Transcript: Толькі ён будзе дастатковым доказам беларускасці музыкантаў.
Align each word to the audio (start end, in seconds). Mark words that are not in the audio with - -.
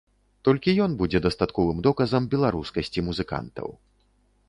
Толькі 0.47 0.73
ён 0.85 0.95
будзе 1.01 1.21
дастатковым 1.27 1.85
доказам 1.89 2.31
беларускасці 2.35 3.07
музыкантаў. 3.11 3.67